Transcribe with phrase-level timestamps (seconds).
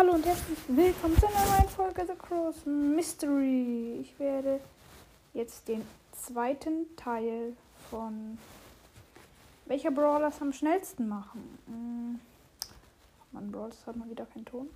[0.00, 3.98] hallo und herzlich willkommen zu einer neuen Folge The Cross Mystery.
[4.00, 4.58] Ich werde
[5.34, 7.54] jetzt den zweiten Teil
[7.90, 8.38] von
[9.66, 11.58] welcher Brawler es am schnellsten machen.
[11.66, 12.18] Hm.
[13.32, 14.70] Man Brawler hat mal wieder keinen Ton.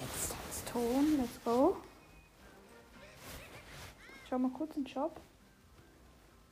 [0.00, 1.18] Jetzt hat's Ton.
[1.18, 1.76] Let's go.
[4.26, 5.20] Schau mal kurz in den Shop.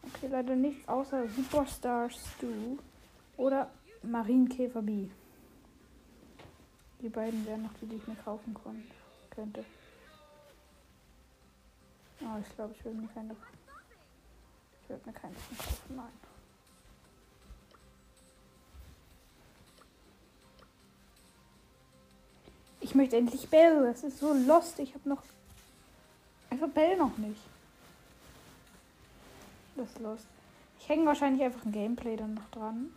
[0.02, 2.76] Okay, leider nichts außer Superstar Stu
[3.38, 3.70] oder
[4.02, 5.08] Marienkäfer B.
[7.00, 8.94] Die beiden wären noch die, die ich mir kaufen konnte,
[9.30, 9.64] könnte.
[12.20, 13.36] Oh, ich glaube, ich würde mir keine.
[14.82, 16.12] Ich würde mir keine kaufen, nein.
[22.80, 23.84] Ich möchte endlich Bell.
[23.84, 24.78] Das ist so lost.
[24.80, 25.22] Ich habe noch.
[26.50, 27.40] Einfach Bell noch nicht.
[29.76, 30.26] Das ist lost.
[30.80, 32.92] Ich hänge wahrscheinlich einfach ein Gameplay dann noch dran.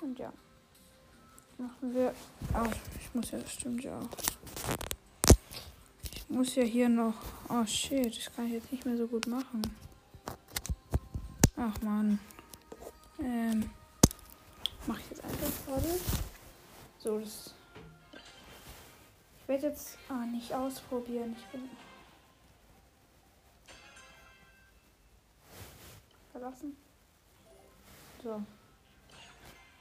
[0.00, 0.32] Und ja.
[1.58, 2.14] Machen wir.
[2.54, 4.08] Oh, ich muss ja, das stimmt ja auch.
[6.14, 7.14] Ich muss ja hier noch.
[7.48, 9.62] Oh shit, das kann ich jetzt nicht mehr so gut machen.
[11.56, 12.18] Ach man.
[13.18, 13.70] Ähm.
[14.86, 16.00] Mach ich jetzt einfach gerade.
[16.98, 17.54] So, das.
[19.40, 21.34] Ich werde jetzt ah, nicht ausprobieren.
[21.38, 21.70] Ich bin.
[26.32, 26.76] Verlassen.
[28.22, 28.42] So.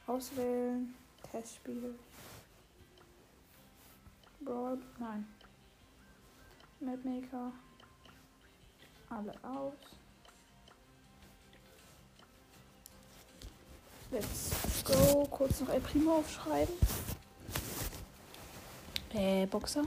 [0.08, 0.94] Auswählen.
[1.32, 1.96] Testspiel.
[4.42, 4.78] Brawl.
[5.00, 5.26] Nein.
[6.80, 7.52] Mapmaker.
[9.10, 9.74] Alle aus.
[14.12, 15.26] Let's go.
[15.26, 16.74] Kurz noch El Primo aufschreiben.
[19.14, 19.84] Äh, Boxer.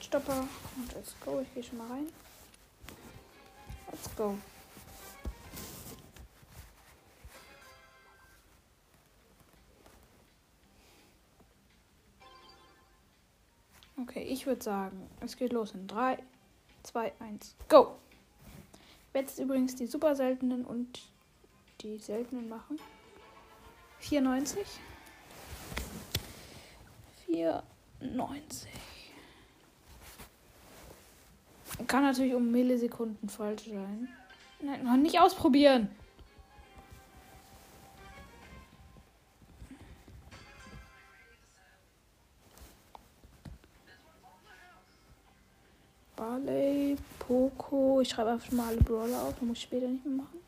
[0.00, 0.48] Zeitstopper.
[0.76, 1.40] Und let's go.
[1.40, 2.06] Ich gehe schon mal rein.
[3.92, 4.36] Let's go.
[14.00, 16.18] Okay, ich würde sagen, es geht los in 3,
[16.84, 17.98] 2, 1, go!
[19.06, 21.00] Ich werde jetzt übrigens die super seltenen und
[21.82, 22.80] die seltenen machen.
[23.98, 24.66] 94.
[27.26, 28.70] 94.
[31.90, 34.08] Kann natürlich um Millisekunden falsch sein.
[34.60, 35.88] Nein, noch nicht ausprobieren.
[46.14, 48.00] Barley, Poco.
[48.02, 49.42] Ich schreibe einfach mal alle Brawler auf.
[49.42, 50.38] Muss ich später nicht mehr machen.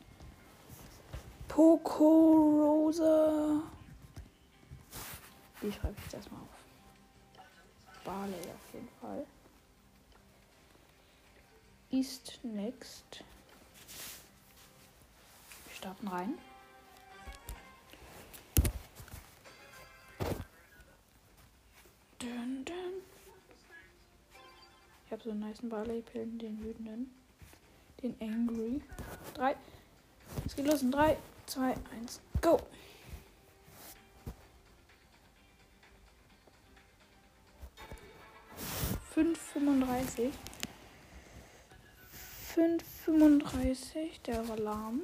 [1.49, 3.63] Poco, Rosa.
[5.61, 6.47] Die schreibe ich jetzt erstmal auf.
[8.05, 9.27] Barley auf jeden Fall.
[11.93, 13.23] East next.
[15.67, 16.39] Wir starten rein.
[22.19, 23.03] Dun, dun.
[25.05, 27.15] Ich habe so einen nice Barley-Pillen, den wütenden.
[28.03, 28.81] Den Angry.
[29.35, 29.55] Drei.
[30.47, 32.59] Es geht los in 3, 2, 1, go!
[39.11, 40.33] Fünf fünfunddreißig.
[42.55, 44.21] 5,35.
[44.27, 45.01] Der war lahm.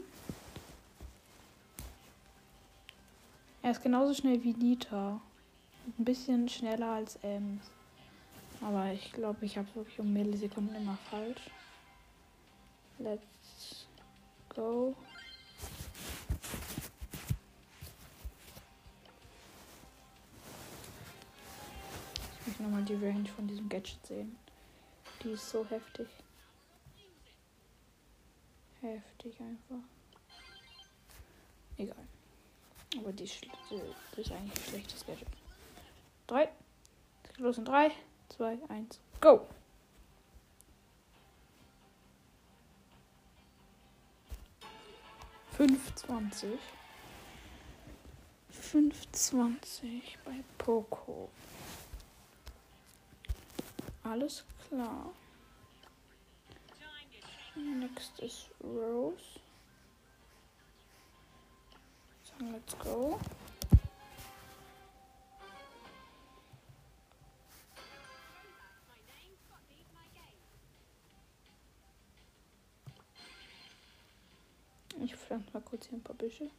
[3.63, 5.21] Er ist genauso schnell wie Nita.
[5.99, 7.71] Ein bisschen schneller als Ems.
[8.61, 11.51] Aber ich glaube, ich habe wirklich um Millisekunden immer falsch.
[12.99, 13.87] Let's
[14.51, 14.95] go.
[22.41, 24.37] Ich möchte nochmal die Range von diesem Gadget sehen.
[25.23, 26.09] Die ist so heftig.
[28.81, 29.85] Heftig einfach.
[31.77, 32.09] Egal.
[32.97, 35.29] Aber die, die ist eigentlich ein schlechtes Gadget.
[36.27, 36.49] Drei.
[37.37, 37.93] Los in drei,
[38.29, 39.47] zwei, eins, go!
[45.53, 46.59] Fünfzwanzig.
[48.51, 51.31] Fünfzwanzig bei Poco.
[54.03, 55.13] Alles klar.
[57.59, 59.41] Next is Rose.
[62.23, 63.19] So let's go.
[75.05, 76.51] Ich pflanze mal kurz hier ein paar Büsche.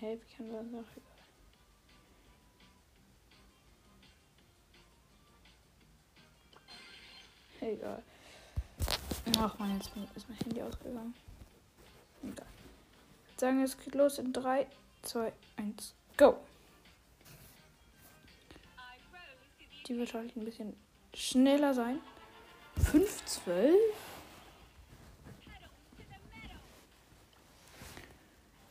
[0.00, 0.24] helfe.
[0.28, 1.15] Ich kann das auch
[7.66, 8.00] Egal.
[9.38, 11.14] Ach man, jetzt ist mein Handy ausgegangen.
[12.22, 12.46] Egal.
[13.32, 14.68] Ich sagen, es geht los in 3,
[15.02, 16.36] 2, 1, go!
[19.86, 20.76] Die wird halt ein bisschen
[21.12, 21.98] schneller sein.
[22.76, 23.74] 5, 12?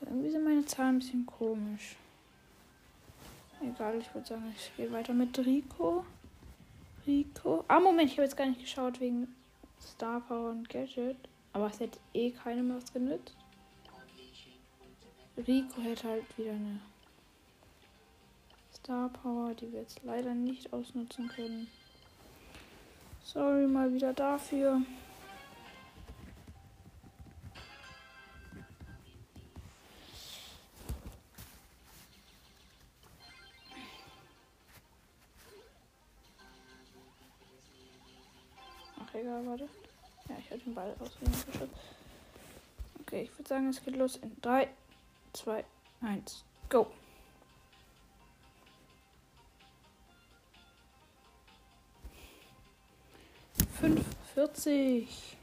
[0.01, 1.97] Irgendwie sind meine Zahlen ein bisschen komisch.
[3.61, 6.05] Egal, ich würde sagen, ich gehe weiter mit Rico.
[7.05, 7.63] Rico.
[7.67, 9.33] Ah, Moment, ich habe jetzt gar nicht geschaut wegen
[9.81, 11.17] Star Power und Gadget.
[11.53, 13.35] Aber es hätte eh keinem was genützt.
[15.37, 16.79] Rico hätte halt wieder eine
[18.73, 21.67] Star Power, die wir jetzt leider nicht ausnutzen können.
[23.23, 24.81] Sorry mal wieder dafür.
[39.25, 39.69] Egal, warte.
[40.29, 41.69] Ja, ich habe den Ball ausgeschossen.
[43.01, 44.69] Okay, ich würde sagen, es geht los in 3,
[45.33, 45.65] 2,
[46.01, 46.91] 1, go.
[53.79, 55.37] Fünfundvierzig.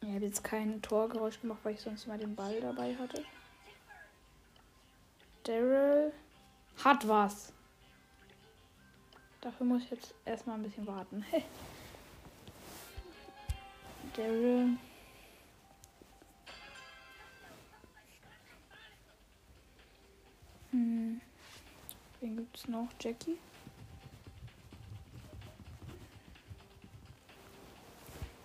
[0.00, 3.24] Ich habe jetzt kein Torgeräusch gemacht, weil ich sonst mal den Ball dabei hatte.
[5.42, 6.12] Daryl
[6.82, 7.52] hat was.
[9.46, 11.24] Dafür muss ich jetzt erstmal ein bisschen warten.
[14.16, 14.76] Daryl.
[20.72, 21.20] Hm.
[22.20, 22.88] Wen gibt es noch?
[22.98, 23.38] Jackie.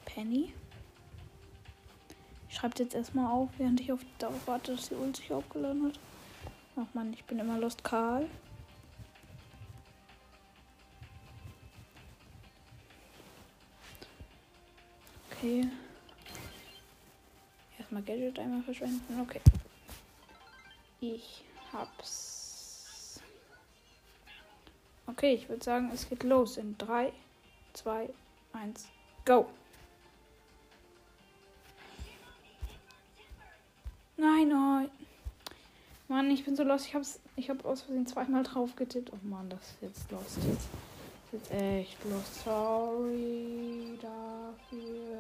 [0.06, 0.53] Penny.
[2.48, 5.88] Ich schreibe jetzt erstmal auf, während ich auf darauf warte, dass die Ult sich aufgeladen
[5.88, 6.00] hat.
[6.75, 8.30] Ach man, ich bin immer Lost Karl.
[15.41, 15.67] Okay.
[17.79, 19.21] Erstmal Gadget einmal verschwenden.
[19.21, 19.41] Okay.
[20.99, 21.43] Ich
[21.73, 23.19] hab's.
[25.07, 27.11] Okay, ich würde sagen, es geht los in 3,
[27.73, 28.09] 2,
[28.53, 28.88] 1,
[29.25, 29.47] go.
[34.17, 34.88] Nein, oh.
[36.07, 36.85] Mann, ich bin so los.
[36.85, 39.11] Ich hab's, ich hab aus Versehen zweimal drauf getippt.
[39.11, 40.38] Oh Mann, das ist jetzt los.
[40.51, 40.69] Jetzt
[41.31, 42.43] jetzt echt los.
[42.43, 45.11] Sorry dafür.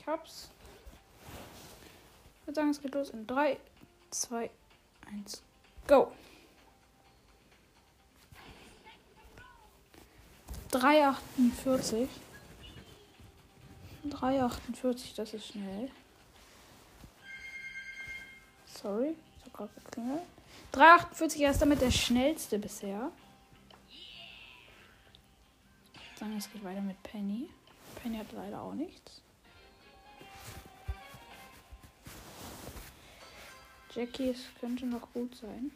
[0.00, 0.50] Ich hab's.
[2.40, 3.58] Ich würde sagen, es geht los in 3,
[4.10, 4.50] 2,
[5.12, 5.42] 1,
[5.86, 6.12] go!
[10.72, 12.08] 3,48.
[14.08, 15.90] 3,48, das ist schnell.
[18.66, 20.22] Sorry, ich habe gerade geklingelt.
[20.72, 23.10] 3,48, er ist damit der schnellste bisher.
[26.18, 27.48] Dann es geht weiter mit Penny.
[27.96, 29.20] Penny hat leider auch nichts.
[33.94, 35.72] Jackie, es könnte noch gut sein.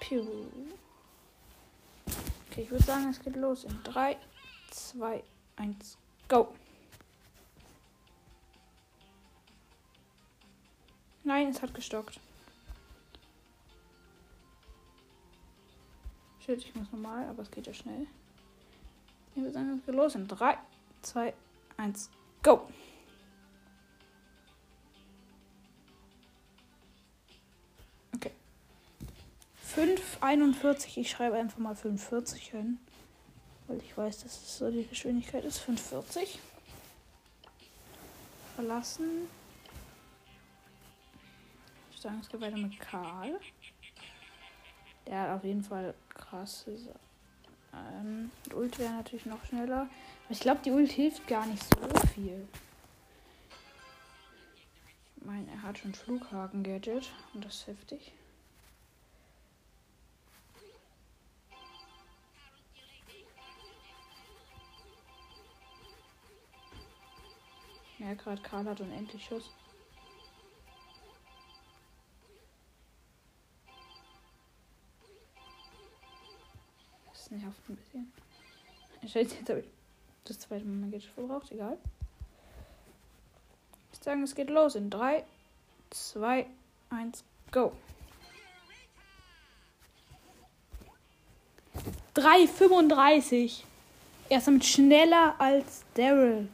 [0.00, 0.24] Pew.
[2.50, 4.16] Okay, ich würde sagen, es geht los in 3,
[4.70, 5.22] 2,
[5.56, 5.98] 1,
[6.28, 6.54] go.
[11.22, 12.18] Nein, es hat gestockt.
[16.44, 18.06] Shit, ich muss normal, aber es geht ja schnell.
[19.34, 20.58] Ich würde sagen, es geht los in 3,
[21.02, 21.34] 2,
[21.76, 22.10] 1,
[22.42, 22.66] go.
[29.76, 30.98] 5,41.
[30.98, 32.78] Ich schreibe einfach mal 45 hin.
[33.66, 35.60] Weil ich weiß, dass es so die Geschwindigkeit ist.
[35.60, 36.38] 5,40.
[38.56, 39.28] Verlassen.
[41.92, 43.38] Ich sage, es geht weiter mit Karl.
[45.06, 46.76] Der hat auf jeden Fall krasse
[47.72, 49.82] ähm, Ult wäre natürlich noch schneller.
[49.82, 52.46] Aber ich glaube, die Ult hilft gar nicht so viel.
[55.16, 58.12] Ich meine, er hat schon Flughaken-Gadget und das ist heftig.
[68.10, 69.50] Ja, gerade Karl hat unendlich Schuss.
[77.12, 78.12] Das nervt ein bisschen.
[79.02, 79.66] Scheiße, jetzt habe ich
[80.24, 81.78] das zweite Mal Gadget verbraucht, egal.
[83.92, 85.24] Ich würde sagen, es geht los in 3,
[85.90, 86.46] 2,
[86.90, 87.72] 1, go.
[92.16, 93.62] 3,35.
[94.28, 96.48] Er ist damit schneller als Daryl.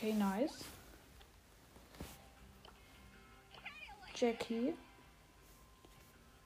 [0.00, 0.64] Okay, nice.
[4.14, 4.72] Jackie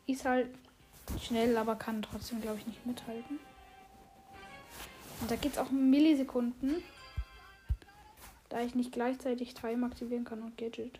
[0.08, 0.48] ist halt
[1.20, 3.38] schnell, aber kann trotzdem, glaube ich, nicht mithalten.
[5.20, 6.82] Und da geht es auch um Millisekunden.
[8.48, 10.98] Da ich nicht gleichzeitig Time aktivieren kann und Gadget.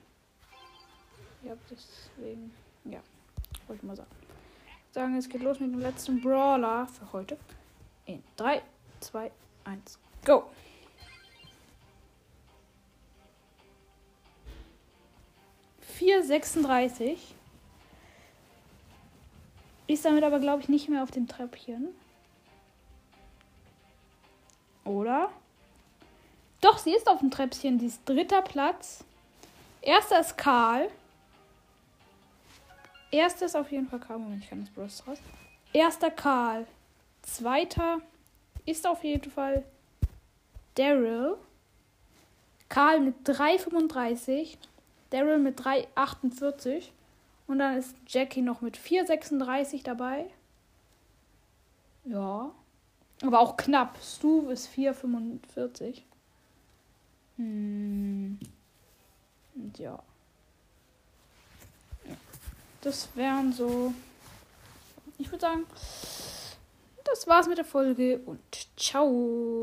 [1.43, 3.01] Ja, deswegen, ja,
[3.67, 4.11] wollte ich mal sagen.
[4.93, 7.37] Sagen, es geht los mit dem letzten Brawler für heute.
[8.07, 8.63] In 3,
[9.01, 9.33] 2,
[9.65, 10.45] 1, go!
[15.99, 17.35] Vier sechsunddreißig.
[19.87, 21.89] Ist damit aber, glaube ich, nicht mehr auf dem Treppchen.
[24.85, 25.31] Oder?
[26.61, 27.79] Doch, sie ist auf dem Treppchen.
[27.79, 29.05] Sie ist dritter Platz.
[29.83, 30.91] Erster ist Karl.
[33.11, 34.19] Erster ist auf jeden Fall Karl.
[34.19, 35.19] Moment, ich kann das Brust raus.
[35.73, 36.67] Erster Karl.
[37.23, 38.01] Zweiter
[38.67, 39.65] ist auf jeden Fall
[40.75, 41.37] Daryl.
[42.69, 44.57] Karl mit 3,35.
[45.15, 46.91] Daryl mit 3,48.
[47.47, 50.27] Und dann ist Jackie noch mit 4,36 dabei.
[52.05, 52.51] Ja.
[53.23, 53.97] Aber auch knapp.
[54.03, 56.03] Stu ist 4,45.
[57.37, 58.39] Hm.
[59.55, 60.03] Und ja.
[62.81, 63.95] Das wären so.
[65.19, 65.65] Ich würde sagen,
[67.05, 68.41] das war's mit der Folge und
[68.77, 69.63] ciao.